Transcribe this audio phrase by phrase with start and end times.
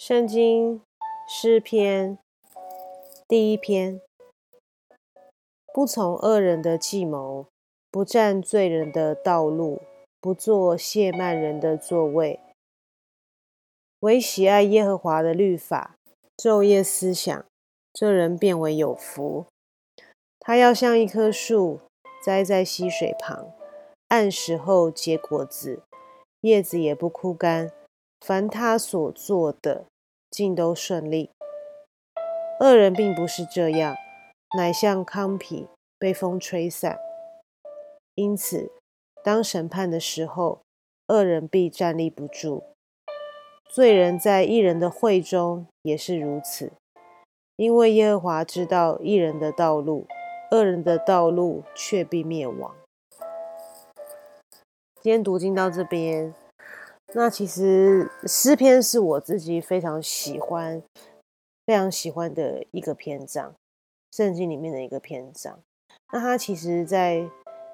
[0.00, 0.80] 圣经
[1.28, 2.16] 诗篇
[3.28, 4.00] 第一篇：
[5.74, 7.44] 不从恶人的计谋，
[7.90, 9.82] 不占罪人的道路，
[10.18, 12.40] 不做亵慢人的座位，
[13.98, 15.96] 唯喜爱耶和华的律法，
[16.38, 17.44] 昼夜思想，
[17.92, 19.44] 这人变为有福。
[20.38, 21.80] 他要像一棵树
[22.24, 23.52] 栽在溪水旁，
[24.08, 25.82] 按时候结果子，
[26.40, 27.70] 叶子也不枯干。
[28.22, 29.86] 凡他所做的，
[30.30, 31.30] 尽都顺利。
[32.60, 33.96] 恶人并不是这样，
[34.56, 36.98] 乃像糠皮被风吹散。
[38.14, 38.70] 因此，
[39.24, 40.60] 当审判的时候，
[41.08, 42.62] 恶人必站立不住。
[43.72, 46.72] 罪人在一人的会中也是如此，
[47.56, 50.06] 因为耶和华知道一人的道路，
[50.50, 52.74] 恶人的道路却必灭亡。
[55.00, 56.34] 今天读经到这边。
[57.12, 60.80] 那其实诗篇是我自己非常喜欢、
[61.66, 63.52] 非常喜欢的一个篇章，
[64.12, 65.58] 圣经里面的一个篇章。
[66.12, 67.28] 那它其实，在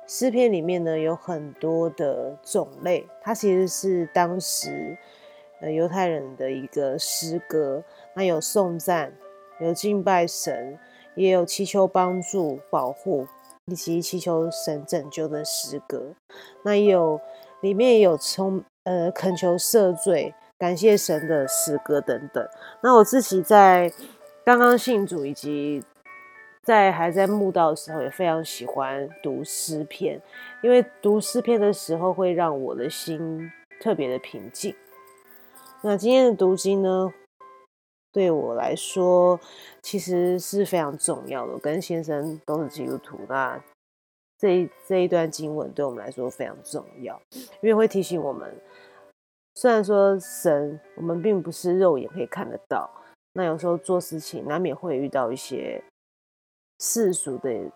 [0.06, 3.06] 诗篇里面呢，有很多的种类。
[3.20, 4.96] 它其实是当时
[5.60, 7.84] 呃犹太人的一个诗歌。
[8.14, 9.12] 那有颂赞，
[9.60, 10.78] 有敬拜神，
[11.14, 13.26] 也有祈求帮助、保护，
[13.66, 16.14] 以及祈求神拯救的诗歌。
[16.62, 17.20] 那也有
[17.60, 18.64] 里面也有充。
[18.86, 22.48] 呃，恳求赦罪、感谢神的诗歌等等。
[22.80, 23.92] 那我自己在
[24.44, 25.82] 刚刚信主以及
[26.62, 30.22] 在还在墓道的时候，也非常喜欢读诗篇，
[30.62, 34.72] 因为读诗篇的时候会让我的心特别的平静。
[35.82, 37.12] 那今天的读经呢，
[38.12, 39.40] 对我来说
[39.82, 41.54] 其实是非常重要的。
[41.54, 43.60] 我跟先生都是基督徒，那
[44.38, 47.20] 这这一段经文对我们来说非常重要，
[47.60, 48.54] 因为会提醒我们。
[49.58, 52.90] 虽然说神，我们并不是肉眼可以看得到，
[53.32, 55.82] 那有时候做事情难免会遇到一些
[56.78, 57.72] 世俗的、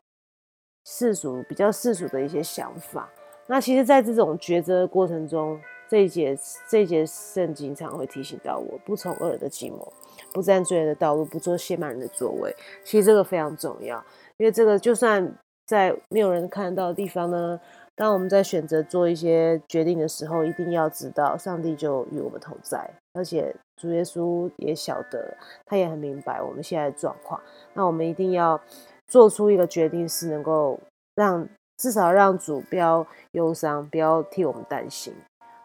[0.85, 3.09] 世俗比较世俗的一些想法。
[3.47, 5.59] 那其实，在这种抉择的过程中，
[5.89, 6.39] 这一节
[6.69, 9.91] 这一节圣经常会提醒到我：不从恶人的计谋，
[10.35, 12.55] 不占罪人的道路，不做亵慢人的座位。
[12.85, 13.97] 其实这个非常重要，
[14.37, 15.35] 因为这个就算
[15.67, 17.59] 在没有人看得到的地方呢。
[18.01, 27.39] 当我们在选择做一些决定的时候，一定要知道上帝就与我们同在，而且主耶稣也晓得，他也很明白我们现在的状况。
[27.75, 28.59] 那我们一定要
[29.07, 30.81] 做出一个决定，是能够
[31.15, 31.47] 让
[31.77, 35.13] 至少让主不要忧伤，不要替我们担心。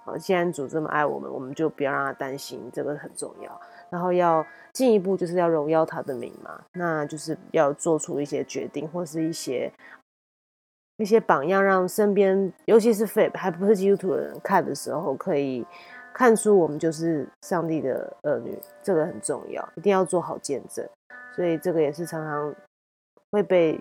[0.03, 3.61] 好，既然主这么爱我们，我们就不要让他担心，这个很重要。
[3.89, 9.71] 然后要进一步就是要荣耀他的名嘛，那就是要做出一些决定或是一些。
[10.97, 15.65] 一些榜样，让身边，尤其是非还不是基督徒的人看的时候，可以
[16.13, 20.87] 看出我们就是上帝的儿女，这个很重要，一定要做好见证。
[21.35, 22.55] 所以这个也是常常
[23.31, 23.77] 会被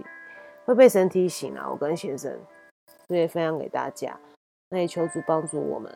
[0.65, 1.69] 会被神提醒啊。
[1.71, 2.37] 我跟先生，
[3.07, 4.19] 所以分享给大家。
[4.71, 5.93] 那也求主帮助我们，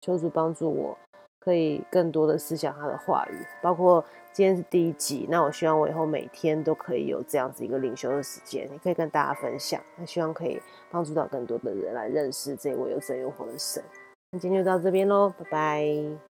[0.00, 0.98] 求主帮助我。
[1.40, 13.82] 可以更多的思想他的话语，包括今天是第一集，那我希望我以后每天都可以有这样子一个领袖的时间，你可以跟大家分享，那希望可以帮助到更多的人来认识这位有真有活的神。
[14.38, 16.29] 今天就到这边喽，拜拜。